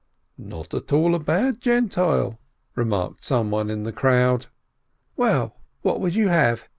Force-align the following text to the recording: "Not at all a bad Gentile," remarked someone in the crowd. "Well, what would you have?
"Not 0.39 0.73
at 0.73 0.91
all 0.91 1.13
a 1.13 1.19
bad 1.19 1.61
Gentile," 1.61 2.39
remarked 2.75 3.23
someone 3.23 3.69
in 3.69 3.83
the 3.83 3.93
crowd. 3.93 4.47
"Well, 5.15 5.55
what 5.83 6.01
would 6.01 6.15
you 6.15 6.29
have? 6.29 6.65